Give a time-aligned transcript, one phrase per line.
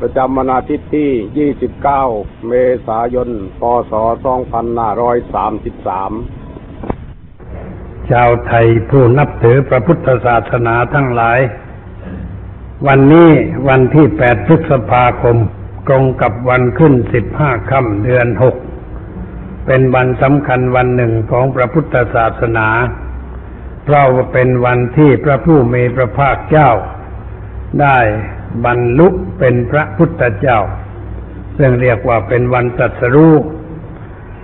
[0.00, 2.52] ประจำวันอาทิตย์ที่ 29 เม
[2.86, 3.60] ษายน พ
[3.90, 4.06] ศ 2533
[8.10, 11.38] ชาวไทยผู้นับถือพระพุทธศาสนาทั้งหลาย
[12.86, 13.30] วันนี้
[13.68, 15.36] วันที่ 8 พฤษภาคม
[15.88, 16.94] ตรงกับวันขึ้น
[17.32, 18.26] 15 ค่ำเดือน
[18.96, 22.68] 6 เป็นวันสำคัญวันหนึ่งของพระพุทธศาสนา
[23.84, 26.70] เพราะว่าเป็นวันที่พระผู้มีพระภาคเจ้า
[27.80, 27.98] ได้
[28.64, 29.08] บรรลุ
[29.38, 30.58] เป็นพระพุทธเจ้า
[31.58, 33.34] ซึ่งเรียกว่าเป็นวันตรัสรู้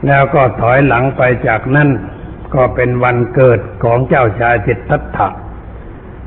[0.07, 1.89] แล้วก็ถอยหลังไปจากนั้น
[2.55, 5.29] ก็เป็นวันเกิดของเจ้าชายสิทธัตถะ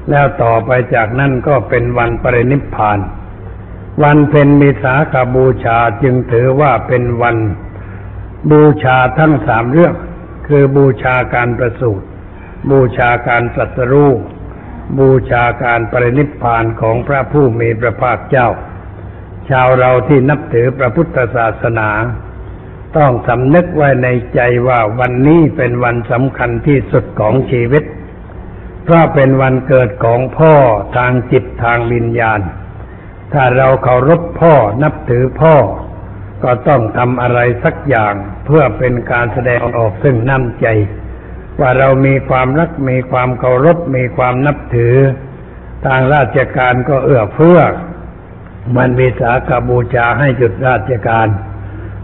[0.10, 3.00] แล้วต่อไปจากนั้นก็เป็นวันปรินิพพาน
[4.04, 7.38] วันเพ็ญมีสาขาบูชาจึงถือว่าเป็นวัน
[8.52, 9.94] บูชาทั้งสามเรื่อง
[10.48, 12.06] คือบูชาการประสูติ
[12.72, 14.12] บูชาการตรัสรู้
[14.98, 18.48] บูชาการปรินิพพานของพระผู้มีพระภาคเจ้า
[19.50, 21.90] ชาวเราที่นับถือพระพุทธศาสนา
[22.98, 27.84] ต้องสำนึกไว้ในใจว่าวันนี้เป็นวันสำคัญที่สุดของชีวิต
[28.84, 30.54] เพราะเป็นวันเกิดของพ่อ
[30.98, 32.40] ทางจิตทางวิญญาณ
[33.34, 35.56] ถ้าเราเคารพพ่อนับถือพ่อ
[36.44, 38.14] ก็ต้องทำอะไรสักอย่าง
[38.46, 40.68] เพื่อเป็นการแสดงออกซึ่งน้ำใจ
[41.60, 44.96] ว่าเรามีความรักมีความเคารพมีความนับถือ
[45.86, 47.60] ทางราชการก็เอื้อเฟื้อ
[48.78, 51.28] มันมีสากบูชาให้จุดราชการ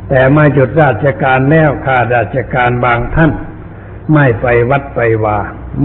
[0.10, 3.32] แต่มาจุดราชการแล้วข้าราชการบางท่าน
[4.14, 5.38] ไม่ไปวัดไปว่า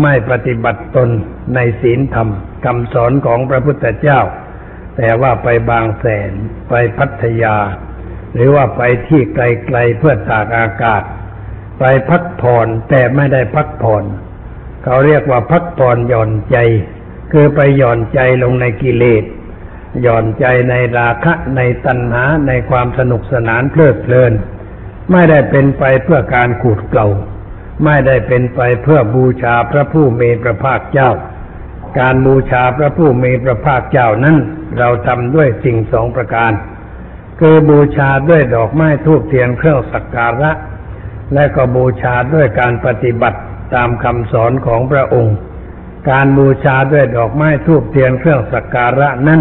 [0.02, 1.08] ไม่ปฏิบัติตน
[1.54, 2.28] ในศีลธรรม
[2.64, 4.20] คำสอนของพระพุทธเจ้า
[4.96, 6.32] แต่ว่าไปบางแสน
[6.68, 7.56] ไปพัทยา
[8.34, 11.02] หรือว่าไปที่ไกลๆเพื่อตากอากาศ
[11.78, 14.04] ไปพักผ่อนแต่ไม่ได้พักผ่อน
[14.84, 16.56] เขาเรียกว่าพักผ่อนหย่อนใจ
[17.32, 19.24] คือไปหย่อนใจลงในกิเลส
[20.02, 24.32] หย่อนใจในราคะในตัณหาในความสนุกสนานเพลิดเพลิน
[25.12, 27.06] ไม่ได้เป็นไปเพื่อการขูดเกลา
[27.84, 31.10] ไม่ได้เป็นไปเพื่อบูชาพระผู้มีพระภาคเจ้า
[31.98, 34.36] การบูชาพระผู้มีพระภาคเจ้านั้น
[34.78, 36.52] เราทำด้วยสิ่งสองประการ
[37.40, 40.50] คือบูชาด้วยดอกไม้ทูบเทียนเครื่องสักการะ
[41.34, 43.38] และก็บูชาด้วยการปฏิบัติ
[43.74, 45.36] ตามคำสอนของพระองค์
[46.10, 49.40] การบูชาด้วยดอกไม้ทูบเทียนเครื่องสักการะนั้น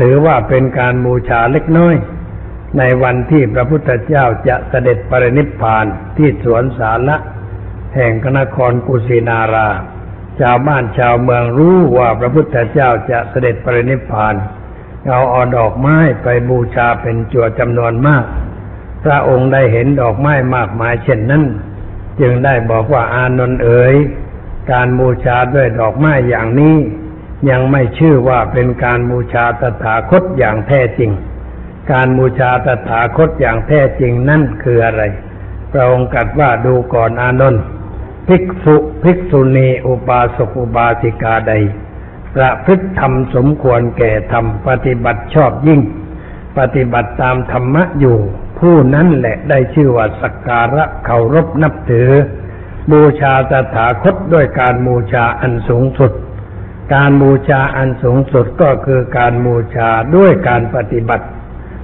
[0.00, 1.94] ถือว่าเป็นการบูชาเล็กน้อย
[2.78, 7.16] ในวันที่พระพุทธเจ้าจะเสด็จปรินิพพานที่สวนสาระ
[7.94, 9.68] แห่งนครกุสินารา
[10.40, 14.34] ชาวบ้านชาวเมืองรู้ว่าพระพุทธเจ้าจะเสด็จปรินิพพาน
[15.08, 18.24] เอาเอาดอกไม้ไปบูชาเป็นจำวจำนวนมาก
[19.04, 21.44] พระองค์ได้เห็นดอกไม้มากมายเช่นนั้น
[22.20, 23.94] จึงได้บอกว่าอานนท์เอ๋ย
[24.72, 26.76] การบูชาด้วยดอกไม้อย่างนี้
[27.50, 31.10] ยังไม่ชื่อว่าเป็นการบูชาตถาคตอย่างแท้จริง
[31.92, 35.02] การบูชาตถาคตอย่างแท้จริงนั่นคืออะไร
[35.72, 37.62] พระองค์ตรัสว่าดูก่อนอานนท์
[38.28, 41.52] ภิกษุภิกษุณีอุบาสกอุบาสิกาใด
[42.34, 45.80] ประพฤติธรรมสมควรแก่ธรรมปฏิบัติชอบยิ่ง
[46.58, 48.18] ปฏิบัติตามธรรมะอยู่
[48.58, 52.10] ผู้นั้นแหละได้ชื่อว่าสักการะเคารพนับถือ
[52.92, 56.12] บูชาตถาคตด้วยการบูชาอันสูงสุด
[56.94, 61.26] การบูชาอันสูงสุดก็คือการบูชาด้วยการปฏิบัติ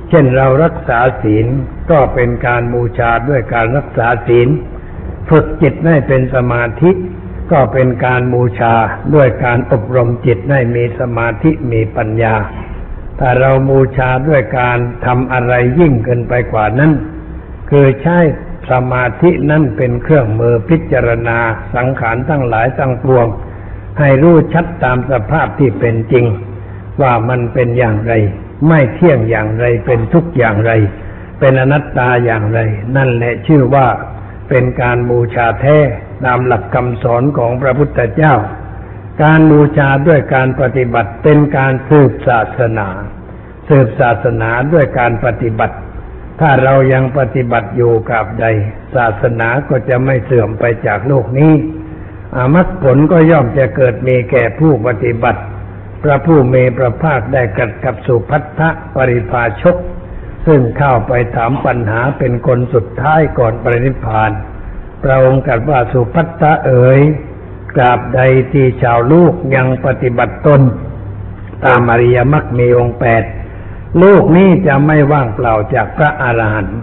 [0.09, 1.47] เช่นเรารักษาศีล
[1.91, 4.49] ก็เป็นการบูชาด้วยการรักษาศีล
[5.28, 6.91] ฝึกจิตให้เป็นสมาธิ
[7.53, 8.75] ก็เป็นการบูชา
[9.15, 12.34] ด้วยการอบรมจิตให้มีสมาธิมีปัญญา
[13.21, 16.93] ถ้าเราบูชาด้วยการทำอะไรยิ่งเกินไปกว่านั้น
[17.71, 18.19] คือใช้
[18.71, 21.39] สมาธินั่นเป็นเครื่องมือพิจารณา
[21.75, 23.27] สังขารทั้งหลายทั้งปวง
[23.99, 26.27] ให้รู้ชัดตามสภาพที่เป็นจริง
[27.03, 28.12] ว่ามันเป็นอย่างไร
[28.69, 30.73] ไม่เที่ยงอย่างไรเป็นทุกอย่างไร
[31.41, 32.61] เป็นอนัตตาอย่างไร
[32.97, 33.87] นั่นแหละชื่อว่า
[34.49, 35.77] เป็นการบูชาแท้
[36.25, 38.34] ตามหลักคำสอนของพระพุทธเจ้า
[39.23, 42.89] การบูชาด้วยการปฏิบัติเป็นการสืบศาสนา
[43.69, 45.76] สืบศาสนาด้วยการปฏิบัติ
[46.41, 48.44] ถ้าเรายังปฏิบัติอยู่กับใด
[48.94, 51.53] ศาสนาก็จะไม่เสื่อมไปจากโลกนี้
[52.37, 55.41] อมรรคผลก็ย่อมจะเกิดมีแก่ผู้ปฏิบัติ
[56.03, 59.76] พระผู้มีพระภาคได้กัดกับสุพัทธะปริภาชก
[60.47, 64.31] ซึ่งเข้าไปถามปัญหาเป็นคนสุดท้ายก่อนปรินิพพาน
[65.03, 67.00] พระองค์ตรัสว่าสุพัทธะเอ๋ย
[67.77, 68.21] กราบใด
[68.53, 70.61] ที่ชาวลูกยังปฏิบัติตน
[71.65, 73.23] ตามอริยมรรคมีองค์แปด
[74.03, 76.79] ลูกนี้จะไม่ว่างเปล่าจากพระอรหันต์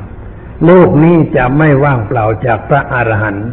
[0.70, 3.48] ลูกนี้จะไม่ว่างเปล่าจากพระอรหันต์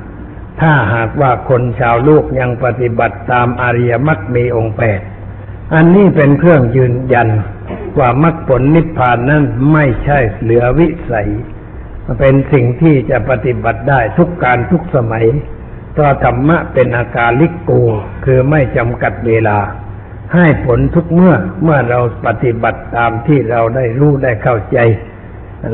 [0.61, 5.01] ถ้าหากว่าคนชาวลูกยังปฏิบัติตามอริยมรรคมีองค์แปด
[5.75, 7.29] อันนี้เป็นเครื่องยืนยัน
[7.99, 11.29] ว่ามรรคผลนิพพานนั้นไม่ใช่เหลือวิสัย
[12.21, 15.27] เป็นสิ่งที่จะปฏิบัติได้ทุกการทุกสมัย
[15.97, 17.83] เพราะธรรมะเป็นอาการลิกกู
[18.25, 19.59] คือไม่จำกัดเวลา
[20.35, 24.79] ให้ผลทุกเมื่อเมื่อเราปฏิบัติตามที่เราได้รู้ได้เข้าใจ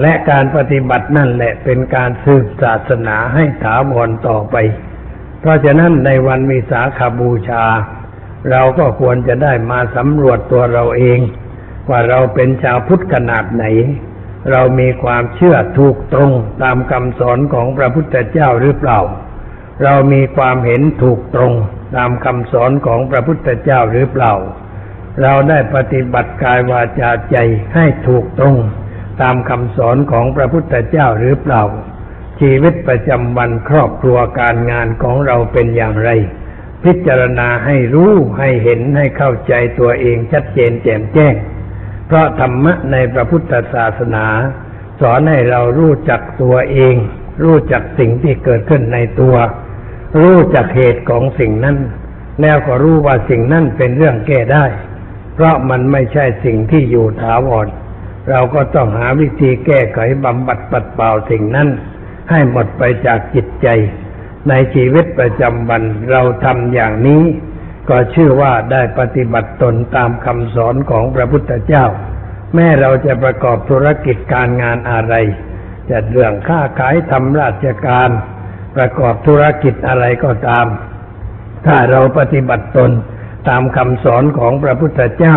[0.00, 4.56] และการปฏิบัตินั่นแหละเป็นการสืบศาสนาให้ถาวรต่อไป
[5.40, 7.64] เพราะฉะนั้นในวันวิสาขาบูชา
[8.50, 11.18] เราก็ควรจะได้มาสำรวจตัวเราเอง
[11.88, 13.64] ว่าเราเป็นชาวพุทธขนาดไหน
[14.50, 16.32] เรามีความเชื่อถูกตรง
[16.62, 18.98] ตามคำสอนของพระพุทธเจ้าหรือเปล่า
[19.82, 21.52] เรามีความเห็นถูกตรง
[21.96, 24.34] ตามคำสอนของพระพุทธเจ้าหรือเปล่า
[25.22, 27.36] เราได้ปฏิบัติกายวาจาใจ
[27.74, 28.56] ให้ถูกตรง
[29.22, 31.62] ตามคำสอนของพระพุทธเจ้าหรือเปล่า
[32.40, 36.10] ชีวิตประจำวันครอบครัวการงานของเราเป็นอย่างไร
[36.84, 41.34] พิจารณาให้รู้ให้เห็นให้เข้าใจตัวเองชัดเจนแจ่มแจ้ง
[42.06, 44.26] เพราะธรรมะในพระพุทธศาสนา
[45.00, 46.94] สอนให้เรารู้จักตัวเอง
[47.43, 49.37] รู้จักสิ่งที่เกิดขึ้นในตัว
[50.20, 51.76] รู้จักเหตุของสิ่งนั้น
[52.40, 54.64] แล้วก็รู้ว่าสิ่งนั้นเป็นเรื่องแก้ได้
[55.34, 57.67] เพราะมันไม่ใช่สิ่งที่อยู่ถาวร
[58.31, 61.69] เราก็ต้องหาวิธีแก้ไขบำบัดปัดเป่าสิ่งนั้น
[62.31, 63.69] ให้หมดไปจากจิตใจ
[64.49, 67.23] ในชีวิตประจำวันเราทำอย่างนี้
[67.88, 71.85] ก็ชื่อว่าได้ปฏิบัติตนตามคำสอนของพระพุทธเจ้า
[72.55, 75.14] แม้เราจะประกอบธุรกิจการงานอะไร
[75.90, 78.08] จะเรื่องค้าขายทำราชการ
[78.76, 80.67] ประกอบธุรกิจอะไรก็ตาม
[81.67, 82.90] ถ้าเราปฏิบัติตน
[83.49, 85.37] ตามคำสอนของพระพุทธเจ้า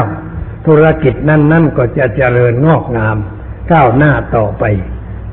[0.67, 3.17] ธุรกิจนั้นๆ ก็จะเจริญงอกงาม
[3.71, 4.63] ก้าวหน้าต่อไป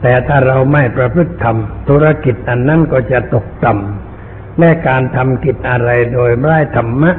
[0.03, 1.57] แต่ถ้าเราไม่ประพฤติธรรม
[1.89, 7.13] ธุรกิจอันนั้นก็จะตกต่ำและการทำกิจอะไรโดยไร้ธรรมะ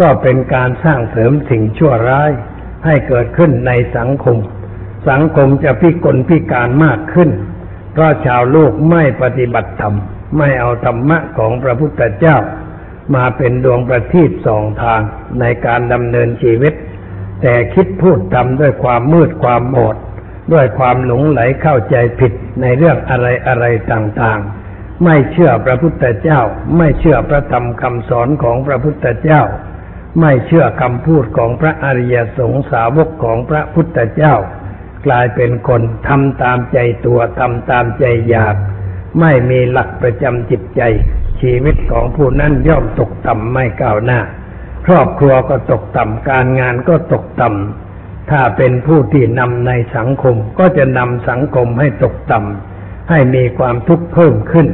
[0.00, 2.30] ก็เป็นการสร้างเสริมสิ่งชั่วร้าย
[2.84, 4.36] ให้เกิดขึ้นในสังคม
[5.08, 7.30] สังคมจะพิกลพิการมากขึ้น
[7.92, 9.94] เพราะชาวโลกไม่ปฏิบัติธรรม
[10.36, 12.36] ไม่เอาธรรมะของพระพุทธเจ้า
[13.14, 15.00] มาเป็นดวงประทีปสองทาง
[15.40, 16.74] ในการดำเนินชีวิต
[17.42, 19.96] แต่คิดพูดทำด้วยความมืดความโมด
[20.52, 26.40] ด้วยความหลงไหลเข้าใจผิดในเรื่องอะไรอะไรต่างๆ ไม่เชื่อพระพุทธเจ้า
[26.76, 29.42] ไม่เชื่อพระธรรมคำสอนของพระพุทธเจ้า
[30.20, 34.34] ไม่เชื่อคำพูดของพระอริยสงสาวกของพระพุทธเจ้า
[35.06, 38.56] กลายเป็นคนทำตามใจตัวทำตามใจอยาก
[39.20, 40.82] ไม่มีหลักประจำจิตใจ
[41.40, 44.20] ชีวิตของผู้นั้นย่อมตกต่ำไม่ก้าวหน้า
[44.86, 54.66] ครอบครัวก็ตกต่ำการงานก็ตกต่ำถ้าเป็นผู้ที่นำในสังคมก็จะนำสังคมให้ตกต่ำให้มีความทุกข์เพิ่มขึ้น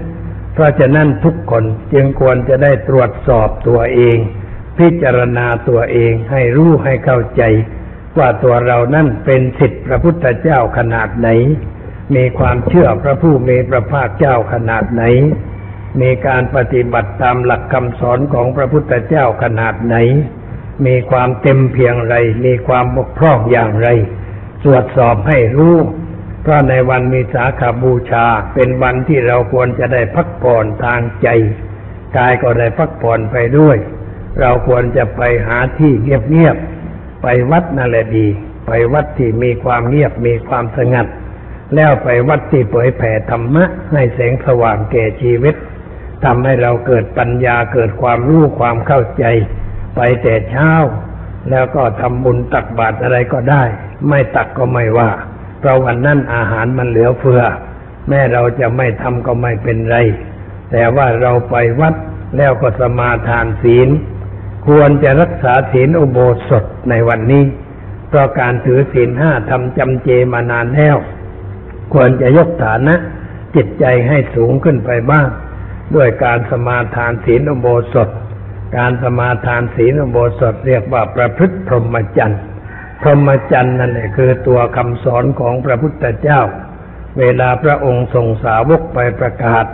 [0.54, 4.16] เพราะฉะนั้นทุกคนจึงควรจะได้ตรวจสอบตัวเอง
[4.78, 7.42] พิจารณาตัวเองให้รู้ให้เข้าใจ
[8.18, 11.28] ว่าตัวเรานั่นเป็นสิทธิพระพุทธเจ้าขนาดไหน
[12.14, 15.04] มีความเชื่อพระผู้มีพระภาคเจ้าขนาดไหน
[16.00, 19.96] มีการปฏิบัติตามหลักคำสอนของพระพุทธเจ้าขนาดไหน
[20.86, 22.14] มีความเต็มเพียงไร
[22.46, 23.88] มีความบกพร่องอย่างไร
[24.64, 25.76] ตรวจสอบให้รู้
[26.42, 31.28] เพราะในวันมีสาขาบูชาเป็นวันที่เราควรจะได้พักผ่อนทางใจ
[32.16, 33.76] กายก็ได้พักผ่อนไปด้วย
[34.40, 36.73] เราควรจะไปหาที่เงียบๆ
[37.26, 38.26] ไปวัดนั่นแหละดี
[38.66, 41.06] ไปวัดที่มีความเงียบมีความสงัด
[41.74, 45.54] แล้วไปวัดที่เผยแผ่ธรรมะ ให้แสงสว่างแก่ชีวิต
[46.24, 49.24] ทำให้เราเกิดปัญญาเกิดความรู้ความเข้าใจ
[49.96, 50.70] ไปแต่เช้า
[51.50, 53.62] แล้วก็ทำบุญตักบาตรอะไรก็ได้
[54.08, 55.10] ไม่ตักก็ไม่ว่า
[55.58, 57.42] เพราะวันนั้นอาหารมันเหลือเฟือ
[58.08, 59.96] แม้เราจะไม่ทำก็ไม่เป็นไร
[60.72, 61.94] แต่ว่าเราไปวัด
[62.36, 63.88] แล้วก็สมาทานศีล
[64.66, 66.18] ควรจะรักษาศีลอุโบ
[66.48, 67.44] สถในวันนี้
[68.08, 70.96] เพราะการถือศีลห้าทำจำเจมานานแล้ว
[71.92, 72.94] ควรจะยกฐานะ
[73.54, 75.28] จิตใจให้สูงขึ้นไปบ้าง
[75.94, 78.08] ด้วยการสมาทานศีลอุโบสถ
[78.76, 82.42] การสมาทานศีลอุโบสถเรียกว่าประพฤติพรหมจรรย์
[83.02, 86.40] พรหมจรรย์นั่นแหละคือตัวคำสอนของพระพุทธเจ้า
[87.18, 89.64] เวลาพระองค์ทรงสาวกไปประกาศ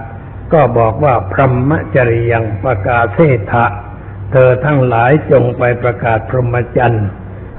[0.53, 3.21] ก็บอกว่าพรหมจริยังประกาศเส
[3.53, 3.67] ถะ
[4.33, 7.07] เธอทั้งหลายจงไปประกาศพรหมจรรย์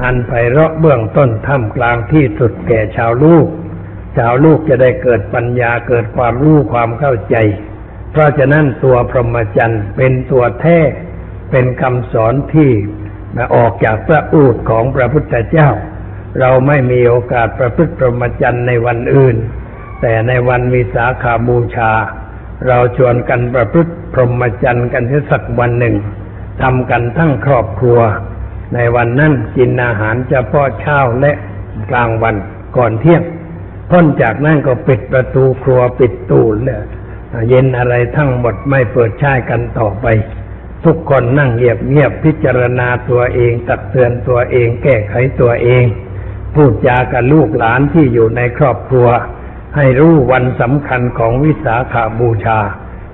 [0.03, 3.47] อันไพเราะเบื้องต้นท่ามกลางที่สุดแก่ชาวลูก
[4.17, 7.35] ชาวลูกจะได้เกิดปัญญาเกิดความรู้ความเข้าใจ
[8.11, 10.79] เพราะฉะนั้นตัวพรหมจรรย์เป็นตัวแท้
[11.51, 12.71] เป็นคำสอนที่
[13.55, 15.69] ออกจากพระอูฐของพระพุทธเจ้า
[16.39, 19.37] เราไม่มีโอกาสประพฤติพรหมจรรย์ในวันอื่น
[20.01, 21.91] แต่ในวันวิสาขาบูชา
[22.67, 25.95] เราชวนกันประพฤติพรหมจรรย์กันที่สักวันหนึ่ง
[26.61, 27.99] ทำกันทั้งครอบครัว
[28.73, 31.31] ในวันนั้นกินอาหารเฉพาะเช้าและ
[31.91, 32.35] กลางวัน
[32.77, 33.23] ก่อนเที่ยง
[33.89, 36.83] พ้นจากนั้นก็ปิดประตูครัวปิดตู้เลย
[37.49, 40.05] เย็นอะไรทั้งหมดไม่เปิดใช้กันต่อไป
[40.85, 45.83] ทุกคนนั่งเงียบเงียบพิจารณาตัวเอง ตักเตือนตัวเอง แก้ไขตัวเอง
[46.55, 49.07] พูดจากับลูกหลานที่อยู่ในครอบครัว
[49.75, 52.59] ให้รู้วันสำคัญของวิสาขาบูชา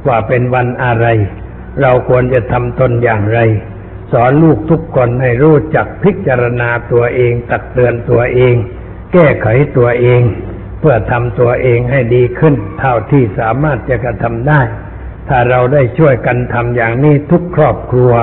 [0.08, 1.08] ว่าเป็นวันอะไร
[1.82, 3.40] เราควรจะทำตนอย่างไร
[4.12, 8.56] สอนลูกทุกคนให้รู้จักพิจารณาตัวเอง ตักเตือนตัวเอง
[9.14, 10.22] แก้ไขตัวเอง
[10.80, 14.62] เพื่อทำตัวเองให้ดีขึ้น เท่าที่สามารถจะกระทำได้
[15.28, 18.14] ถ้าเราได้ช่วยกันทำอย่างนี้ทุกครอบครัว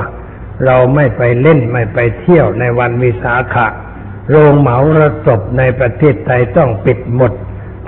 [0.64, 3.66] เราไม่ไปเล่นไม่ไปเที่ยวในวันวิสาขะ
[4.30, 7.32] โรงเหมาระศพในประเทศไทยต้องปิดหมด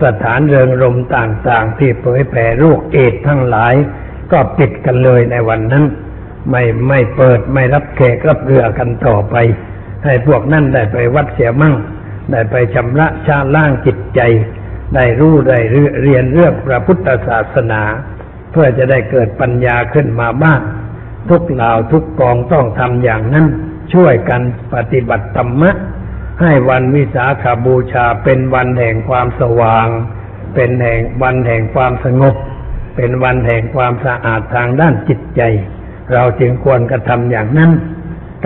[0.02, 3.74] สถานเริงรมต่างๆ ที่เผยแผ่โรคเอดทั้งหลาย
[4.32, 5.84] ก็ปิดกันเลยในวันนั้น
[6.50, 9.36] ไม่ไม่เปิดไม่รับแขกรับเรือกันต่อไป
[10.04, 11.74] ให้พวกนั่นได้ไปวัดเสียมั่ง
[12.32, 14.20] ได้ไปชำระชาล่างจิตใจ
[14.94, 15.58] ได้รู้ได้
[16.02, 17.82] เรียนเรื่องพระพุทธศาสนา
[18.52, 20.60] เพื่อจะได้เกิดปัญญาขึ้นมาบ้าง
[21.28, 23.46] ทุกเหล่าทุกกองต้องทำอย่างนั้น
[23.94, 24.42] ช่วยกัน
[24.74, 25.70] ปฏิบัติธรรมะ
[26.40, 29.88] ให้วันวิสาขาบูชาเป็นวันแห่งความสว่าง
[30.54, 32.34] เป็นแห่งวันแห่งความสงบ
[32.96, 35.42] เป็นวันแห่งความสะอาดทางด้านจิตใจ
[36.12, 37.70] เราจึงควรกระทำอย่างนั้น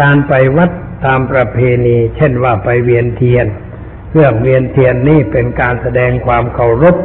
[0.01, 0.71] การไปวัด
[1.07, 3.47] ตามประเพณี เช่นว่าไปเวียนเทียน
[4.13, 6.97] เรื่องเวียนเทียนนี่เป็นการแสดงความเคารพ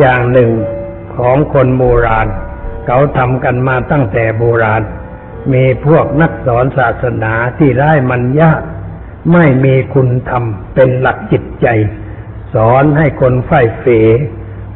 [0.00, 0.50] อย่างหนึ่ง
[1.16, 2.28] ของคนโบราณ
[2.86, 4.82] เขาทำกันมาตั้งแต่โบราณ
[5.52, 8.52] มีพวกนักสอนศาสนาที่ได้มันยา
[9.32, 11.66] ไม่มีคุณธรรมเป็นหลักจิตใจ
[12.54, 13.86] สอนให้คนใฝ่เฝ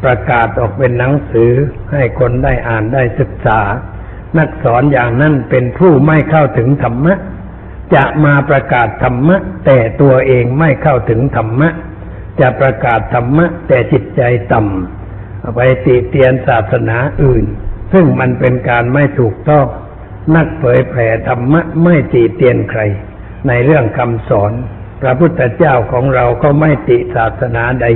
[0.04, 1.52] ประกาศออกเป็นหนังสือ
[1.92, 3.60] ให้คนได้อ่านได้ศึกษา
[4.38, 7.14] นักสอนอย่างนั้นเป็นผู้ไม่เข้าถึงธรรมะ
[7.94, 11.68] จะมาประกาศธรรมะ แต่ตัวเองไม่เข้าถึงธรรมะ
[12.40, 17.44] จะประกาศธรรมะ แต่จิตใจต่ำไปติเตียนศาสนาอื่น
[17.92, 19.66] ซึ่งมันเป็นการไม่ถูกต้อง
[20.36, 22.80] นักเผยแผ่ธรรมะไม่ติเตียนใคร
[23.48, 24.52] ในเรื่องคำสอน
[25.02, 27.86] พระพุทธเจ้าของเราก็ไม่ติศาสนาใด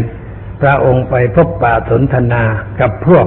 [0.60, 2.42] พระองค์ไปพบป่าสนทนา
[2.80, 3.26] กับพวก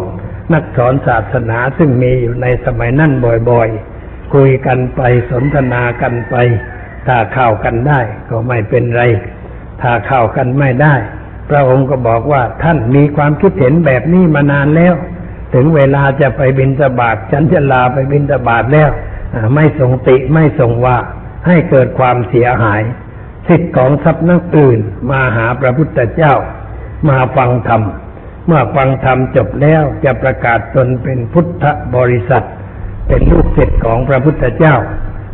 [0.53, 3.12] นักสอนศาสนาซึ่งมีอยู่ในสมัยนั้น
[3.50, 6.36] บ่อยๆ คุยกันไปสนทนากันไป
[7.07, 9.03] ถ้าเข้ากันได้ก็ไม่เป็นไร
[9.81, 10.95] ถ้าเข้ากันไม่ได้
[11.50, 14.93] พระองค์ก็บอกว่าท่านมีความคิดเห็นแบบนี้มานานแล้ว
[15.53, 18.89] ถึงเวลาจะไปบินตบาทฉันจะลาไปบินตบาทแล้ว
[19.55, 20.98] ไม่ส่งติไม่ส่งว่า
[21.48, 22.81] ให้เกิดความเสียหาย
[23.48, 24.79] สิทธิ์ของทรัพย์นักอื่น
[25.12, 26.33] มาหาพระพุทธเจ้า
[27.07, 27.81] มาฟังธรรม
[28.47, 31.63] เมื่อฟังธรรมจบแล้วจะประกาศตนเป็นพุทธ
[31.95, 32.45] บริษัท
[33.07, 34.75] เป็นลูกศิษย์ของพระพุทธเจ้า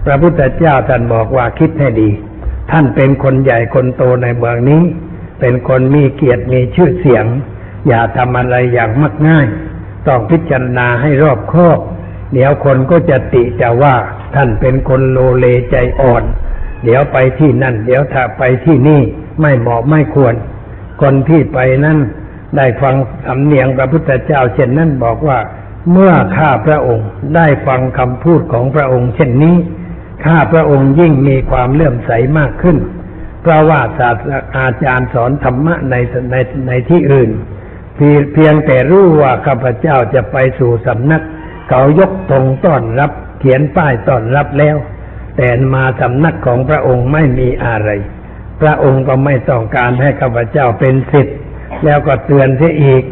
[0.05, 2.09] พระพุทธเจ้าท่านบอกว่าคิดให้ดี
[2.71, 4.83] ท่านเป็นคนใหญ่คนโตในเมืองนี้
[5.39, 7.25] เป็นคนมีเกียรติมีชื่อเสียง
[7.87, 9.47] อย่าทำอะไรอย่างมักง่าย
[10.07, 11.79] ต้องพิจารณาให้รอบคอบ
[12.33, 13.95] เดี๋ยวคนก็จะติจะว่า
[14.35, 16.23] ท่านเป็นคนโลเลใจอ่อน
[16.83, 19.01] เดี๋ยวไปที่นั่น เดี๋ยวถ้าไปที่นี่
[19.41, 20.33] ไม่เหมาะไม่ควร
[21.01, 21.99] คนที่ไปนั่น
[22.57, 25.39] ได้ฟังสำเนียงพระพุทธเจ้า เช่นนั้นบอกว่า
[25.91, 29.55] เมื่อข้าพระองค์ได้ฟังคำพูดของพระองค์ เช่นนี้
[30.25, 32.77] ข้าพระองค์ยิ่งมีความเลื่อมใสมากขึ้น
[33.41, 34.21] เพราะว่าศาสต
[34.57, 35.95] ราจารย์สอนธรรมะใน
[36.31, 36.35] ใน
[36.67, 37.29] ในที่อื่น
[38.33, 41.23] เพียงแต่รู้ว่าข้าพเจ้าจะไปสู่สำนัก
[41.69, 44.75] เขายกธงต้อนรับ เขียนป้ายต้อนรับแล้ว
[45.37, 47.89] แต่มาสำนักของพระองค์ไม่มีอะไร
[48.61, 51.37] พระองค์ก็ไม่ต้องการให้ข้าพเจ้าเป็นสิทธิ์
[51.85, 53.03] แล้วก็เตือนเสียอีก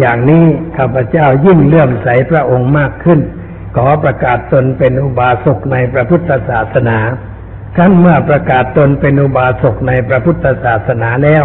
[0.00, 0.44] อย่างนี้
[0.78, 3.20] ข้าพเจ้ายิ่งเลื่อมใสพระองค์มากขึ้น
[3.76, 6.98] ขอประกาศตนเป็นอุบาสกในพระพุทธศาสนา
[7.76, 11.44] ขั้นเมื่อประกาศตนเป็นอุบาสกในพระพุทธศาสนาแล้ว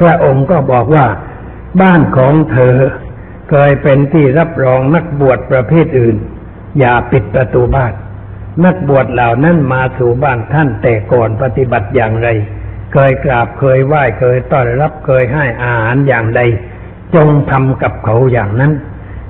[0.00, 1.06] พระองค์ก็บอกว่า
[1.80, 2.76] บ้านของเธอ
[3.50, 6.16] เคยเป็นที่รับรองนักบวชประเภทอื่น
[6.78, 7.92] อย่าปิดประตูบ้าน
[8.64, 12.28] นักบวชเหล่านั้นมาสู่บ้านท่านแต่ก่อนปฏิบัติอย่างไร
[12.92, 16.40] เคยกราบเคยไหว้เคยต้อนรับเคยให้อาหารอย่างใด
[17.14, 18.72] จงทำกับเขาอย่างนั้น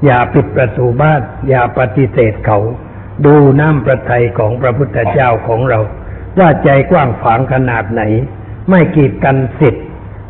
[0.04, 2.58] อย่าปิดประตูบ้าน อย่าปฏิเสธเขา
[3.26, 5.80] ดูน้ำประทัยของพระพุทธเจ้าของเรา
[6.38, 8.02] ว่าใจกว้างขวางขนาดไหน
[8.70, 9.84] ไม่กีดกันสิทธิ์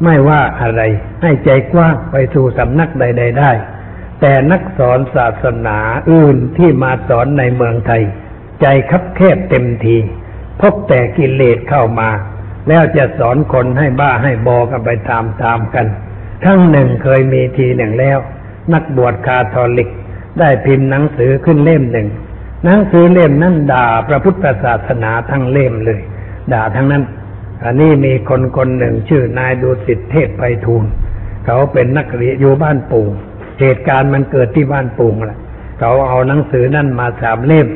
[0.05, 0.83] ไม่ว่าอะไร
[1.23, 3.51] ให้ใจกว้างไปสู่สำนักใด ๆ ได้
[4.21, 5.79] แต่นักสอนศาสนา
[6.11, 8.03] อื่นที่มาสอนในเมืองไทย
[8.63, 9.97] ใจคับแคบเต็มที
[10.61, 12.11] พบแต่กิเลสเข้ามา
[12.69, 15.87] แล้วจะสอนคนให้บ้าให้บอกันไปตามๆกัน
[16.45, 18.19] ทั้งหนึ่งเคยมีทีหนึ่งแล้ว
[18.73, 19.91] นักบวชคาทอลิก
[20.39, 22.09] ได้พิมพ์หนังสือขึ้นเล่มหนึ่ง
[22.65, 26.01] หนังสือเล่มนั้นด่าพระพุทธศาสนาทั้งเล่มเลย
[26.53, 27.03] ด่าทั้งนั้น
[27.65, 30.85] อันนี้มีคนคนหนึ่งชื่อนายดุสิตเทพไปทูล
[31.47, 33.07] เขาเป็นนักเรียนอยู่บ้านปู่
[33.61, 35.39] เหตุการณ์มันเกิดที่บ้านปู่แหละ
[35.79, 37.69] เขาเอาหนังสือนั่นมาสามเล่ม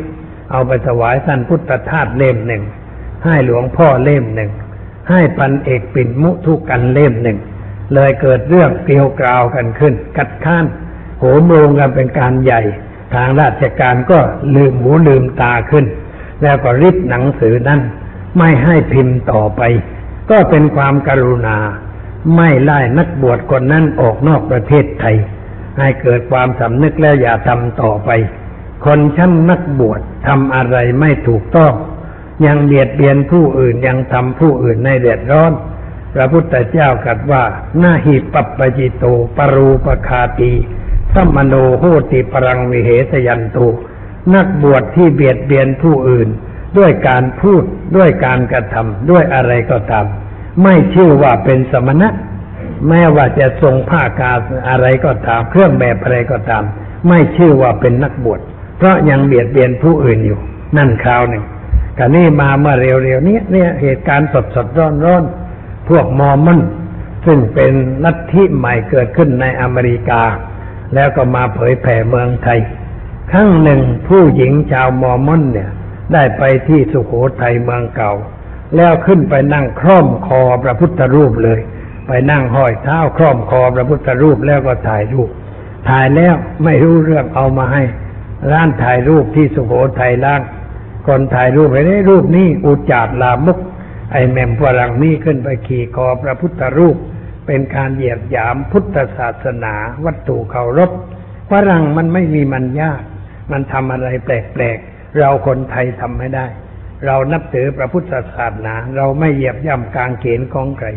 [0.51, 2.63] เอาไปถวายท่านพุทธทาสเล่มหนึ่ง
[3.25, 4.51] ให้หลวงพ่อเล่มหนึ่ง
[5.11, 7.39] ให้ปันเอกปิ่นมุทุกันเล่มหนึ่ง
[7.95, 10.65] เลยเกิดเรื่องเกลียวกราวกันขึ้น กัดข้าน
[11.19, 12.63] โหมโรงกันเป็นการใหญ่
[13.15, 14.19] ทางราชการก็
[14.55, 15.85] ลืมหูลืมตาขึ้น
[16.43, 17.81] แล้วก็ริบหนังสือนั้น
[18.39, 19.63] ไม่ให้พิมพ์ต่อไป
[20.31, 21.59] ก็เป็นความกรุณา
[22.37, 25.17] ไม่ไล่นักบวชคนนั้นออกนอกประเทศไทย
[25.79, 28.11] ให้เกิดความสำนึกแล้วอย่าทำต่อไป
[28.85, 31.73] คนชั้นนักบวชทำอะไรไม่ถูกต้อง
[32.47, 35.53] ยังเบียดเบียนผู้อื่นยังทำผู้อื่นในเดือดร้อน
[36.15, 37.43] พระพุทธเจ้ากัดว่า
[37.79, 39.05] หน้าหิปัปปจิโต
[39.37, 40.53] ปรูปคาตี
[41.15, 43.59] สัมมโนโหติปรังวิเหสยันโต
[44.35, 46.29] นักบวชที่เบียดเบียนผู้อื่น
[46.79, 47.63] ด้วยการพูด
[47.97, 50.07] ด้วยการกระทำด้วยอะไรก็ตาม
[50.63, 52.09] ไม่ชื่อว่าเป็นสมณะ
[52.89, 54.33] แม้ว่าจะทรงผ้ากา
[54.69, 56.65] อะไรก็ตาม เครื่องแบบอะไรก็ตาม
[57.09, 58.41] ไม่ชื่อว่าเป็นนักบวช
[58.77, 60.39] เพราะยังเบียดเบียนผู้อื่นอยู่
[60.77, 61.45] นั่นคราวหนึ่ง
[61.99, 65.25] กานี่มาเมื่อเร็วๆนี้เนี่ยเหตุการณ์สดสดร้อนร้อน
[65.89, 66.61] พวกมอร์มอน
[67.27, 67.73] ซึ่งเป็น
[68.05, 70.23] ลัทธิใหม่เกิดขึ้นในอเมริกา
[70.95, 72.61] แล้วก็มาเผยแผ่เมืองไทย
[73.31, 75.71] ครั้งหนึ่งผู้หญิงชาวมอร์มอนเนี่ย
[76.13, 78.13] ได้ไปที่สุโขทัยเมืองเก่า
[78.77, 81.61] แล้วขึ้นไปนั่งคร่อมคอพระพุทธรูปเลย
[82.07, 85.31] ไปนั่งห้อยเท้าคร่อมคอพระพุทธรูปแล้วก็ถ่ายรูป
[85.89, 87.83] ถ่ายแล้วไม่รู้เรื่องเอามาให้
[88.51, 90.43] ร้านถ่ายรูปที่สุโขทัยล่าง
[91.07, 93.59] คนถ่ายรูปไปได้รูปนี้อุจจาดลามก
[94.13, 96.97] ไอแมมฝรั่งนี่ขึ้นไปขี่คอพระพุทธรูป
[97.47, 99.75] เป็นการเหยียดหยามพุทธศาสนา
[100.05, 100.91] วัตถุเคารพ
[101.51, 103.03] ฝรั่งมันไม่มีมันยาก
[103.51, 106.47] มันทำอะไรแปลกๆ เราคนไทยทำไม่ได้
[107.07, 110.89] เรานับถือพระพุทธศาสนา เราไม่เหยียบย่ำกางเขนของใคร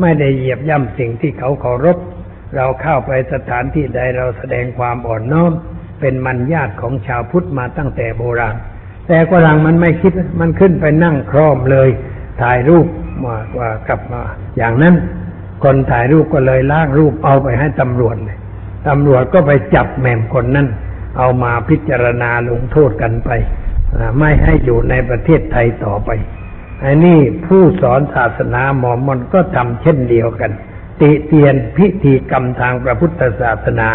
[0.00, 1.98] ไม่ได้เหยียบย่ำสิ่งที่เขาเคารพ
[2.56, 5.52] เราเข้าไปสถานที่ใดเราแสดงความอ่อนน้อม
[6.02, 8.56] เป็นมันญาติของชาวพุทธมาตั้งแต่โบราณ
[9.08, 11.88] แต่ฝรั่งมันไม่คิดมันขึ้นไปนั่งคร่อมเลย
[12.40, 12.86] ถ่ายรูป
[13.22, 14.22] มาว่ากลับมา
[14.56, 14.94] อย่างนั้น
[15.62, 18.38] คนถ่ายรูปก็เลยล้างรูปเอาไปให้ตำรวจเลย
[18.88, 20.68] ตำรวจก็ไปจับแหม่มคนนั้น
[21.18, 23.30] เอามาพิจารณาลงโทษกันไป
[24.18, 26.10] ไม่ให้อยู่ในประเทศไทยต่อไป
[26.84, 30.50] อันนี้ผู้สอนศาสนาหมอมอนก็ทำเช่นเดียวกัน
[31.00, 33.88] ติเตียนพิธีกรรมทางพระพุทธศาสนา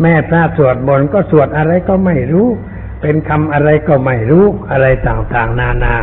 [0.00, 2.48] แม่พระสวดมนต์ก็สวดอะไรก็ไม่รู้
[3.02, 5.94] เป็นคำอะไรก็ไม่รู้อะไรต่างๆ นานา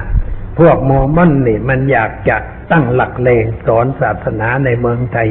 [0.60, 2.38] พวกมอร์มอนนี่มันอยากจะ
[2.72, 5.30] ตั้งหลักเลงสอนศาสนาในเมืองไทย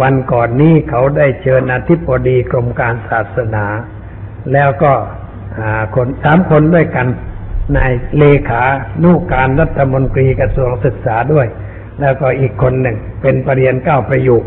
[0.00, 3.64] วันก่อนนี้เขาได้เชิญอธิบดีกรมการศาสนา
[4.52, 4.92] แล้วก็
[5.58, 7.06] อ่าคนสามคนด้วยกัน
[7.76, 8.62] นายเลขา
[9.02, 11.46] นุการรัฐมนตรีกระทรวงศึกษาด้วย
[12.00, 14.42] แล้วก็อีกคนหนึ่งเป็นปรริญญาเก้าประโยค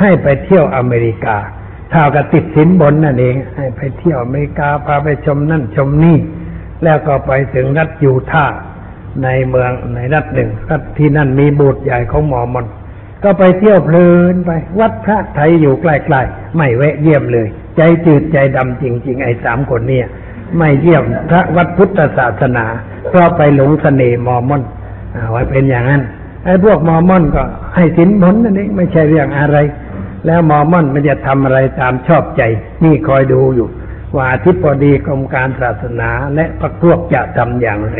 [0.00, 1.36] ให้ไปเที่ยวอเมริกา
[1.92, 6.16] เท่ากับติดสินบนนั่นเอง ให้ไปเที่ยวอเมริกาพาไปชมนั่นชมนี่
[6.84, 8.58] แล้วก็ไปถึงรัฐยูทาห์
[9.24, 12.66] ในเมืองในรัฐหนึ่งรัฐที่นั่นมีโบูตใหญ่ของหมอมอน
[13.24, 14.50] ก็ไปเที่ยวเพลินไป
[14.80, 20.06] วัดพระไทยอยู่ใกล้ๆไม่แวะเยี่ยมเลย ใจจืดใจดำจริง ๆ ไอ้สามคนเนี่ย
[20.58, 22.64] ไม่เยี่ยมพระวัดพุทธศาสนา
[23.08, 24.62] เพราะไปหลงเสน่ห์มอมอน
[25.14, 26.02] อ่าไว้เป็นอย่างนั้น
[26.44, 27.42] ไอ้พวกมอมอนก็
[27.74, 29.58] ให้สินบนนั่นเองไม่ใช่เรื่องอะไร
[30.26, 32.42] แล้วมอมอนมันจะทำอะไรตามชอบใจ
[32.84, 33.68] นี่คอยดูอยู่
[34.14, 37.96] ว่าอธิบดีกรมการศาสนาและพรรคพวกจะทำอย่างไร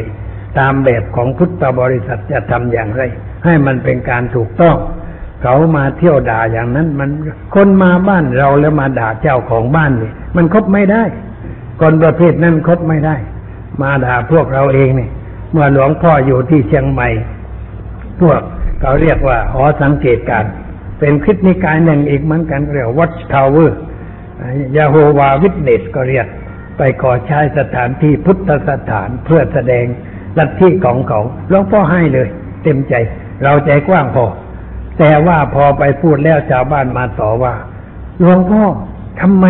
[0.59, 3.03] ตามแบบของพุทธบริษัทจะทำอย่างไร
[3.45, 4.77] ให้มันเป็นการถูกต้อง
[5.43, 7.11] เขามาเที่ยวด่าอย่างนั้น มัน
[7.55, 11.03] คนมาบ้านเราแล้วมาด่าเจ้าของบ้านนี่มันคบไม่ได้
[11.81, 13.17] คนประเภทนั้นคบไม่ได้
[13.83, 15.09] มาด่าพวกเราเองนี่
[15.53, 17.09] เมื่อหลวงพ่ออยู่ที่เชียงใหม่
[18.21, 18.41] พวก
[18.81, 20.45] เขาเรียกว่าหอสังเกตการ
[21.05, 23.71] เป็นคริสนิกายหนึ่งอีกเหมือนกันเรียก Watch Tower
[24.77, 26.27] ยาโฮวาวิทเนสก็เรียก
[26.79, 29.85] ไปขอใช้สถานที่พุทธสถานเพื่อแสดง
[30.39, 32.29] ลัทธิของเขาหลวงพ่อให้เลย
[32.63, 32.95] เต็มใจ
[33.43, 34.25] เราใจกว้างพอ
[34.99, 37.55] แต่ว่าพอไปพูดแล้วชาวบ้านมาต่อว่า
[38.21, 38.65] หลวงพ่อ
[39.21, 39.47] ทำไม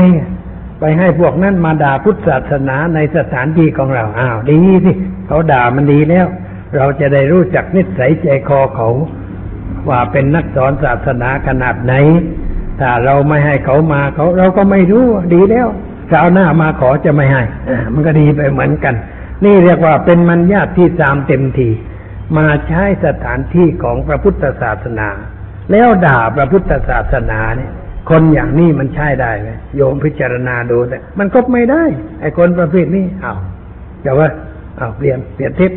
[0.81, 4.93] ไปให้พวกนั้นมาด่าพุทธศาสนาในสถานที่ของเราอ้าวดีสิ
[5.27, 6.27] เขาด่ามันดีแล้ว
[6.77, 8.89] เราจะได้รู้จักนิสัยใจคอเขา
[9.91, 11.95] ว่าเป็นนักสอนศาสนาขนาดไหน
[12.81, 15.69] ถ้าเราไม่ให้เขามาเขาเราก็ไม่รู้ดีแล้ว
[16.11, 17.43] คราวหน้ามาขอจะไม่ให้
[17.93, 18.95] มันก็ดีไปเหมือนกัน
[19.45, 21.69] นี่เรียกว่าเป็นมัญญาติที่ตามเต็มที
[22.37, 25.09] มาใช้สถานที่ของพระพุทธศาสนา
[25.73, 27.73] แล้วด่าพระพุทธศาสนาเนี่ย
[28.11, 31.85] คนอย่างนี้มันใช้ได้ไหมโยมพิจารณาดูแต่มันก็ไม่ได้
[32.21, 33.39] ไอ้คนประเภทนี้อ้าว
[34.03, 34.29] เดี๋ยวว่า
[34.81, 35.73] อ้าวเปลี่ยนเปลี่ยนทิศ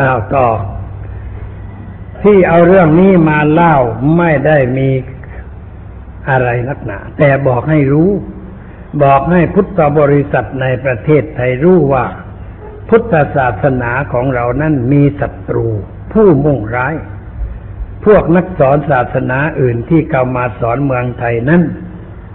[0.00, 0.48] อ้าวต่อ
[2.22, 3.76] ที่เอาเรื่องนี้มาเล่า
[4.16, 4.88] ไม่ได้มี
[6.30, 8.10] อะไรนักหนา แต่บอกให้รู้
[9.02, 12.04] บอกให้พุทธบริษัทในประเทศไทยรู้ว่า
[12.88, 15.66] พุทธศาสนาของเรานั้นมีศัตรู
[16.12, 16.94] ผู้มุ่งร้าย
[18.04, 21.62] พวกนักสอนศาสนาอื่นที่เข้ามาสอนเมืองไทยนั้น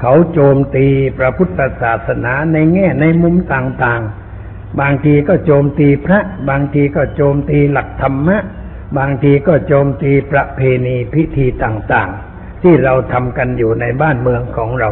[0.01, 4.24] เขาโจมตีพระพุทธศาสนาในแง่ในมุมต่างๆ
[4.81, 8.37] บางทีก็โจมตีพระ บางทีก็โจมตีหลักธรรมะ
[8.97, 14.89] บางทีก็โจมตีประเพณีพิธีต่างๆ ที่เราทำกันอยู่ในบ้านเมืองของเรา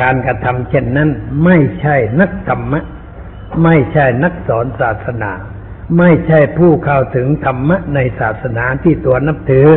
[0.00, 1.10] การกระทำเช่นนั้น
[1.44, 2.80] ไม่ใช่นักธรรมะ
[3.64, 5.32] ไม่ใช่นักสอนศาสนา
[5.98, 9.68] ไม่ใช่ผู้เข้าถึงธรรมะในศาสนาที่ตัวนับถือ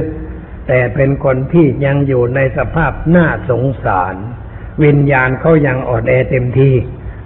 [0.68, 4.16] แต่เป็นคนที่ยังอยู่ในสภาพน่าสงสาร
[4.84, 6.72] วิญญาณเขายังอ่อนแอเต็มที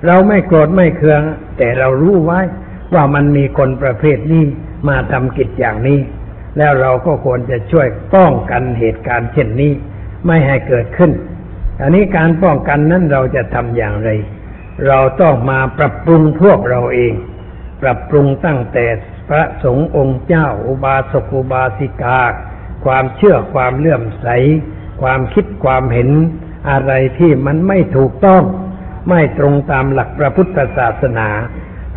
[0.05, 1.21] เราไม่โกรธไม่เคือง
[1.57, 2.41] แต่เรารู้ไว้
[2.93, 4.45] ว่ามันมีคนประเภทนี้
[4.87, 5.99] มาทำกิจอย่างนี้
[6.57, 9.71] แล้วเราก็ควรจะช่วยป้องกันเหตุการณ์เช่นนี้
[10.27, 11.11] ไม่ให้เกิดขึ้น
[11.81, 14.09] อันนี้การป้องกันนั้นเราจะทำอย่างไร
[14.87, 17.13] เราต้องมาปรับปรุงพวกเราเอง
[17.81, 18.85] ปรับปรุงตั้งแต่
[19.29, 22.21] พระสงฆ์องค์เจ้า อุบาสกอุบาสิกา
[22.85, 24.27] ความเชื่อความเลื่อมใส
[25.01, 26.09] ความคิดความเห็น
[26.69, 28.43] อะไรที่มันไม่ถูกต้อง
[29.07, 31.27] ไม่ตรงตามหลักพระพุทธศาสนา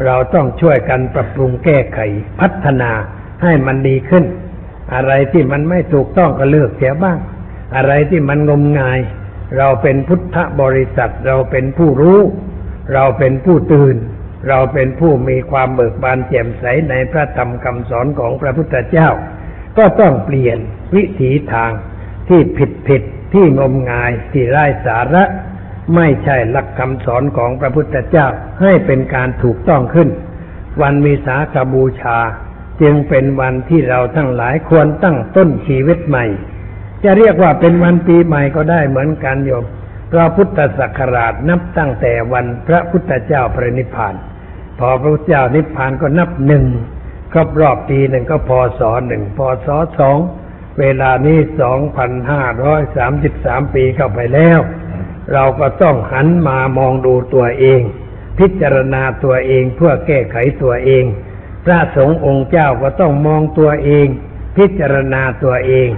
[0.04, 1.98] เราต้องช่วยกันปรับปรุงแก้ไข
[2.40, 2.90] พัฒนา
[3.42, 4.24] ให้มันดีขึ้น
[4.94, 7.18] อะไรที่มันไม่ถูกต้องก็เลิกเสียบ้าง
[7.76, 9.00] อะไรที่มันงมงาย
[9.58, 12.20] เราเป็นพุทธบริษัทเราเป็นผู้รู้
[12.94, 13.96] เราเป็นผู้ตื่น
[14.48, 19.08] เราเป็นผู้มีความเบิกบานแจ่มใสในพระธรรมคำสอนของพระพุทธเจ้า
[19.78, 20.58] ก็ต้องเปลี่ยน
[20.94, 21.70] วิถีทาง
[22.28, 23.02] ที่ผิดผิด
[23.34, 25.24] ที่งมงายที่ไร้สาระ
[25.96, 28.26] ไม่ใช่หลักคำสอนของพระพุทธเจ้า
[28.60, 30.08] ให้เป็นการถูกต้องขึ้น
[30.82, 32.18] วันวิสาขบูชา
[32.82, 36.24] จึงเป็นวันที่เราทั้งหลายควรตั้งต้นชีวิตใหม่
[37.04, 39.64] จะเรียกว่าเป็นวันปีใหม่ก็ได้เหมือนกันโยม
[40.08, 44.14] เพราะพุทธศักราชนับตั้งแต่วันพระพุทธเจ้าปรินิพพาน
[44.78, 46.64] พอพระพุทธเจ้านิพพานก็นับหนึ่ง
[47.32, 49.68] ครบรอบปีหนึ่งก็พศหนึ่งพศ
[49.98, 50.18] สอง
[50.80, 54.58] เวลานี้สองพันห้าร้อยสามสิบสามปีเข้าไปแล้ว
[55.32, 57.80] เราก็ต้องหันมามองดูตัวเอง
[58.38, 61.04] พิจารณาตัวเองเพื่อแก้ไขตัวเอง
[61.64, 64.06] พระสงฆ์องค์เจ้าก็ต้องมองตัวเอง
[64.56, 65.88] พิจารณาตัวเอง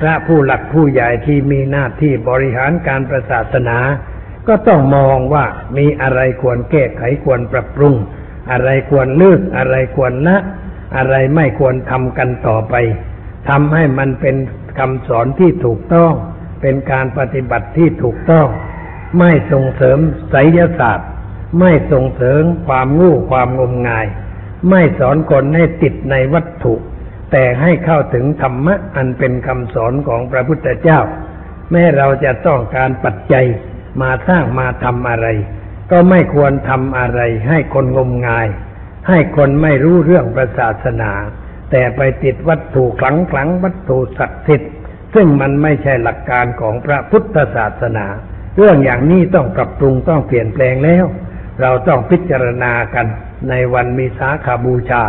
[0.00, 3.78] พระผู้หลักผู้ใหญ่ที่มีหน้าที่บริหารการประศาสนา
[4.48, 5.44] ก็ต้องมองว่า
[5.76, 7.94] มีอะไรควรแก้ไขควรปรับปรุง
[8.50, 10.36] อะไรควรเลิกอะไรควรละ
[10.96, 12.74] อะไรไม่ควรทำกันต่อไป
[13.48, 14.36] ทำให้มันเป็น
[14.78, 16.12] คำสอนที่ถูกต้อง
[16.60, 18.48] เป็นการปฏิบัติที่ถูกต้อง
[19.18, 19.98] ไม่ส่งเสริม
[20.30, 21.08] ไสยศาสตร์
[21.60, 24.06] ไม่ส่งเสริมความงูความงมงาย
[24.70, 26.74] ไม่สอนคนให้ติดในวัตถุ
[27.32, 31.00] แต่ให้เข้าถึงธรรมะอันเป็นคำสอนของพระพุทธเจ้า
[31.70, 33.46] แม้เราจะต้องการปัจจัย
[34.02, 35.26] มาสร้างมาทำอะไร
[35.90, 38.46] ก็ไม่ควรทำอะไร ให้คนงมงาย
[39.08, 40.26] ให้คนไม่รู้เรื่อง
[40.58, 41.12] ศาสนา
[41.70, 44.72] แต่ไปติดวัตถุขลังขลังวัตถุศักดิ์สิทธิ์
[45.14, 48.06] ซึ่งมันไม่ใช่หลักการของพระพุทธศาสนา
[48.56, 51.04] เรื่องอย่างนี้ต้องปรับปรุงต้องเปลี่ยนแปลงแล้ว
[51.60, 53.06] เราต้องพิจารณากัน
[53.48, 55.02] ในวันมีสาขาบูชา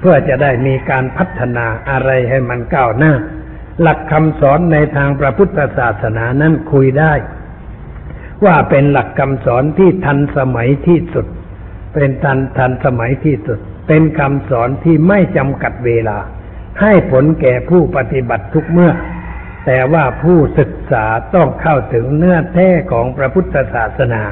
[0.00, 3.12] เพื่อจะได้มีการพัฒนาอะไรให้มันก้าวหน้า
[3.82, 7.12] หลักคำสอนในทางพระพุทธศาสนานั้นคุยได้
[8.44, 11.26] ว่าเป็นหลักคำสอนที่ทันสมัยที่สุด
[11.94, 13.58] เป็นทันทันสมัยที่สุด
[13.88, 16.18] เป็นคำสอนที่ไม่จำกัดเวลา
[16.80, 18.92] ให้ผลแก่ผู้ปฏิบัติทุกเมื่อ
[19.70, 21.04] แต่ว่าผู้ศึกษา
[21.34, 24.22] ต้องเข้าถึงเนื้อแท้ของพระพุทธศาสนา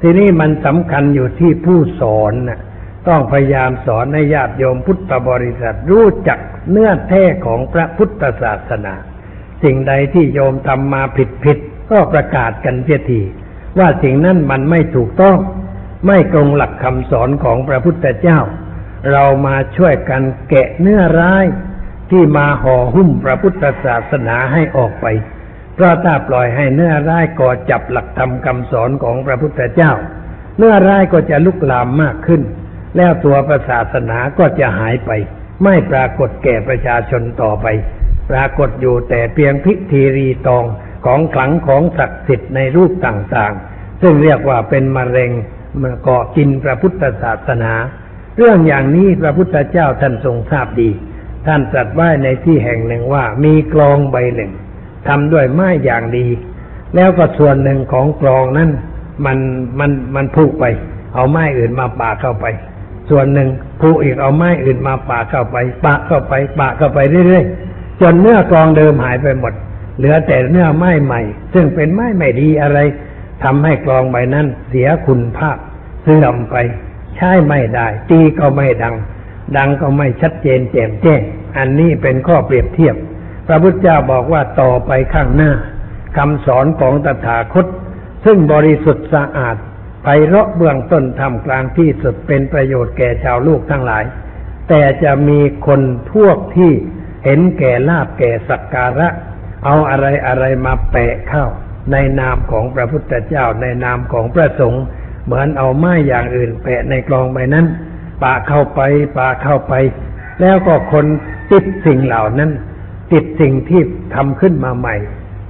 [0.00, 2.60] ทีนี้มันสำคัญอยู่ที่ผู้สอนนะ
[3.08, 6.38] ต้องพยายามสอนให้ญาติโยมพุทธบริษัทรู้จัก
[6.70, 8.94] เนื้อแท้ของพระพุทธศาสนา
[9.62, 11.58] สิ่งใดที่โยมทำมาผิดผิด
[11.90, 13.22] ก็ประกาศกันเสียที
[13.78, 15.38] ว่าสิ่งนั้นมันไม่ถูกต้อง
[16.06, 18.38] ไม่ตรงหลักคำสอนของพระพุทธเจ้า
[19.12, 21.44] เรามาช่วยกันแกะเนื้อร้าย
[22.10, 25.06] ที่มาห่อหุ้มพระพุทธศาสนาให้ออกไป
[25.74, 29.92] เพราะถ้าปล่อยให้เนื้อร้ายก่อจับหลักธรรมคำสอนของพระพุทธเจ้า
[30.58, 32.42] เนื้อร้ายก็จะลุกลามมากขึ้น
[32.96, 35.10] แล้วตัวพระศาสนาก็จะหายไป
[35.64, 37.66] ไม่ปรากฏแก่ประชาชนต่อไป
[38.30, 40.64] ปรากฏอยู่แต่เพียงพิธีรีตอง
[41.06, 45.30] ของขลังของศักดิ์สิทธิ์ในรูปต่างๆ ซึ่งเรียกว่าเป็นมะเร็ง
[45.82, 47.72] มาเกาะกินพระพุทธศาสนา
[48.36, 50.90] เรื่องอย่างนี้พระพุทธเจ้าท่านทรงทราบดี
[51.46, 54.52] ท่านตรัสไว้ในที่แห่งหนึ่งว่ามีกลองใบหนึ่ง
[55.08, 56.26] ทำด้วยไม้อย่างดี
[56.94, 58.70] แล้วก็ส่วนหนึ่งของกลองนั้น
[59.24, 59.38] มัน
[59.78, 60.64] มันมันพุไป
[61.14, 62.46] เอาไม้อื่นมาปาเข้าไป
[63.10, 63.48] ส่วนหนึ่ง
[63.80, 69.52] ผผุอีกเอาไม้อื่นมาปะเข้าไป ปะเข้าไปปะเข้าไปเรื่อยๆจนเนื้อกลองเดิมหายไปหมด
[69.98, 71.20] เหลือแต่เนื้อไม้ใหม่
[71.54, 72.78] ซึ่งเป็นไม้ไม่ดีอะไร
[73.44, 75.56] ทำให้กลองใบนั้นเสียคุณภาพ
[76.02, 76.56] เสื่อมไป
[77.16, 78.94] ใช้ไม่ได้ตีก็ไม่ดัง
[79.56, 81.20] ดังก็ไม่ชัดเจนแจ่มแจ้ง
[81.58, 82.96] อันนี้เป็นข้อเปรียบเทียบ
[83.46, 85.52] พระพุทธเจ้าบอกว่าต่อไปข้างหน้า
[86.16, 87.66] คำสอนของตถาคต
[88.24, 89.56] ซึ่งบริสุทธิ์สะอาด
[90.02, 94.04] ไพเราะเบื้องต้นทำกลางที่สุดเป็นประโยชน์แก่ชาวโลกทั้งหลาย
[94.68, 95.80] แต่จะมีคน
[96.12, 96.72] พวกที่
[97.24, 99.08] เห็นแก่ลาบแก่สักการะ
[99.64, 101.46] เอาอะไรอะไรมาแปะเข้า
[101.92, 104.84] ในนามของพระพุทธเจ้าในนามของพระสงฆ์
[105.24, 107.66] เหมือนเอาไม้อย่างอื่นแปะในกลองใบนั้น
[108.22, 108.80] ปาเข้าไป
[109.16, 109.74] ปาเข้าไป
[110.40, 111.06] แล้วก็คน
[111.50, 112.50] ติดสิ่งเหล่านั้น
[113.12, 113.82] ติดสิ่งที่
[114.14, 114.96] ทำขึ้นมาใหม่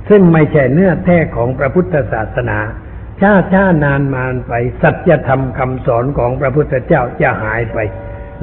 [0.08, 2.58] ซึ่งไม่ใช่เนื้อแท้ของพระพุทธศาสนา
[3.20, 7.78] ชาช้านานมานไป สัจธรรมคำสอนของพระพุทธเจ้าจะหายไป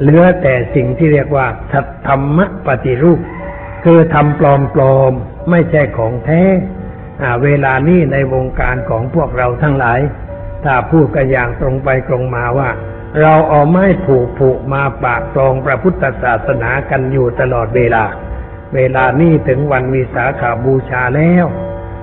[0.00, 3.20] เหลือแต่สิ่งที่เรียกว่า สัทธรรมปฏิรูป
[3.84, 6.42] คือทำปลอมปลอมๆไม่ใช่ของแท้
[7.44, 10.00] เวลานี้ในวงการของพวกเราทั้งหลาย
[10.64, 12.70] ถ้าพูดกันอย่างตรงไปตรงมาว่า
[13.20, 18.04] เราเอาไม้ผูกผูกมาปากตรองพระพุทธศาสนากันอยู่ตลอดเวลา
[18.74, 21.46] เวลานี้ถึงวันวิสาขาบูชาแล้ว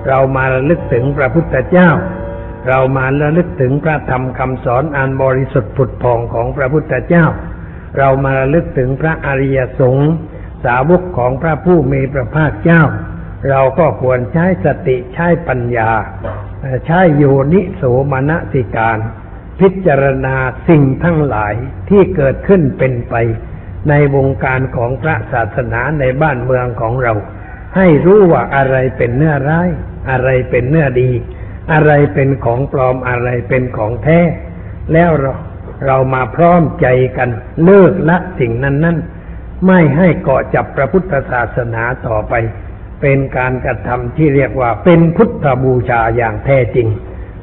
[0.08, 1.90] เรามาระลึกถึงพระพุทธเจ้า
[2.68, 7.26] เรามาระลึกถึงพระธรรมคำสอนอันบริสุทธิ์ผุดผ่องของพระพุทธเจ้า
[7.98, 10.12] เรามาระลึกถึงพระอริยสงฆ์
[10.64, 12.82] สาวกของพระผู้มีพระภาคเจ้า
[13.50, 15.90] เราก็ควรใช้สติใช้ปัญญา
[16.86, 18.98] ใช้โยนิโสมนสิการ
[19.60, 20.36] พิจารณา
[20.68, 21.54] สิ่งทั้งหลาย
[21.88, 23.14] ที่เกิดขึ้นเป็นไป
[23.88, 27.12] ในวงการของพระศาสนาในบ้านเมืองของเรา
[27.76, 29.68] ให้รู้ว่าอะไรเป็นเนื้อร้าย
[30.10, 31.10] อะไรเป็นเนื้อดี
[31.72, 34.20] อะไรเป็นของปลอมอะไรเป็นของแท้
[34.92, 35.32] แล้วเรา
[35.86, 36.86] เรามาพร้อมใจ
[37.16, 37.30] กัน
[37.64, 42.34] เลิกละสิ่งนั้นนั้นๆไม่ให้เกาะจับพระพุทธศาสนาต่อไป
[43.00, 46.88] เป็นการกระทำที่เรียกว่าเป็นพุทธบูชาอย่างแท้จริง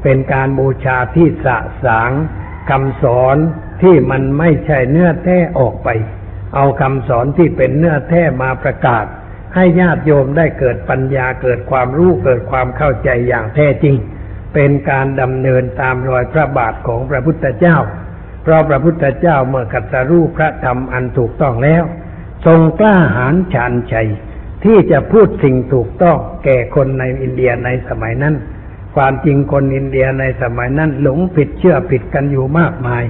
[0.09, 2.11] เป็นการบูชาที่สะสาง
[2.69, 3.37] คำสอน
[3.83, 5.89] ที่มันไม่ใช่เนื้อแท้ออกไป
[6.55, 9.05] เอาคำสอนที่เป็นเนื้อแท้มาประกาศ
[9.55, 13.95] ให้ญาติโยมได้เกิดปัญญาเกิดความรู้เกิดความเข้าใจอย่างแท้จริง
[14.53, 17.77] เป็นการดำเนินตามรอยพระบาทของพระพุทธเจ้า
[18.43, 21.83] เพราะพระพุทธเจ้าเมื่อกัตรู้พระธรรมอันถูกต้องแล้ว
[22.45, 24.09] ทรงกล้าหาญชาญชัย
[24.63, 28.35] ที่จะพูดสิ่งถูกต้องแก่คนในอินเดียในสมัยนั้น
[28.95, 33.03] ความจริงคนอินเดียในสมัยนั้นหลงผิดเชื่อผิดกันอยู่มากมาย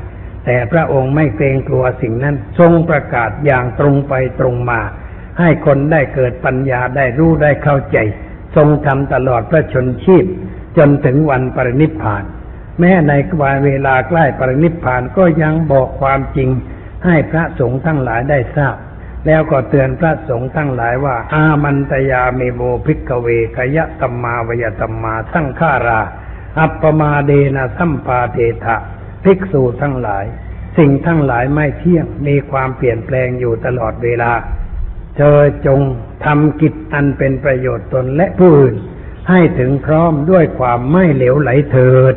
[0.45, 4.79] แต่พระองค์ไม่เกรงกลัวสิ่งนั้น ทรงประกาศอย่างตรงไปตรงมา
[5.39, 7.97] ให้คนได้เกิดปัญญาได้รู้ได้เข้าใจ
[8.55, 10.25] ทรงทำตลอดพระชนชีพ
[10.77, 12.23] จนถึงวันปรินิพพาน
[12.79, 13.11] แม้ใน
[13.41, 16.49] วันเวลาใกล้ปรินิพพานก็ยังบอกความจริง
[17.05, 18.75] ให้พระสงฆ์ทั้งหลายได้ทราบ
[19.25, 26.01] แล้วก็เตือนพระสงฆ์ทั้งหลายว่า อามันตยาเมโมภิกเวกยะตัมมาวยตัมมาสั้งฆารา
[26.59, 28.77] อัปปมาเดนะสัมปาเทถะ
[29.23, 30.25] ภิกษุทั้งหลาย
[30.77, 34.31] สิ่งทั้งหลายไม่เที่ยงมีความเปลี่ยนแปลงอยู่ตลอดเวลา
[35.17, 35.79] เธอจง
[36.25, 38.75] ทำกิจอันเป็นประโยชน์ตนและผู้อื่น
[39.29, 42.15] ให้ถึงพร้อมด้วยความไม่เหลวไหลเถิด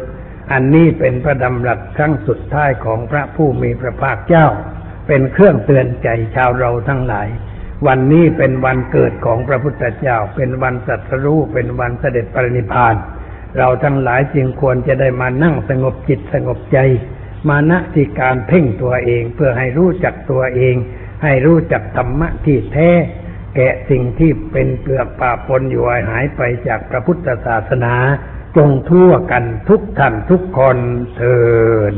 [0.52, 4.46] อันนี้เป็นพระดำรัสครั้งสุดท้ายของพระผู้มีพระภาคเจ้า
[5.12, 7.28] เป็นเครื่องเตือนใจชาวเราทั้งหลาย
[7.86, 12.94] วันนี้เป็นวันเกิดของพระพุทธเจ้า เป็นวันสัตรู้เป็นวันเสด็จปรินิพาน
[13.58, 16.78] เราทั้งหลายจึงควรจะได้มานั่งสงบจิตสงบใจ
[17.48, 20.74] มาณที่การเพ่งตัวเองเพื่อให้รู้จักตัวเอง
[21.22, 22.90] ให้รู้จักธรรมะที่แท้
[23.54, 27.94] แกะสิ่งที่เป็นเปลือกป่าปนอยู่หายไปจากพระพุทธศาสนา
[28.56, 30.78] จงทั่วกันทุกท่านทุกคน
[31.16, 31.38] เทิ
[31.92, 31.94] น